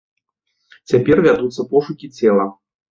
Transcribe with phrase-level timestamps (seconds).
[0.93, 2.53] Цяпер вядуцца пошукі цела.